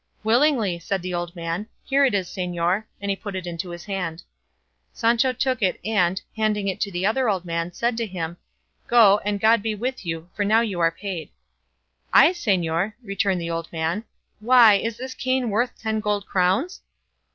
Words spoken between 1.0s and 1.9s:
the old man;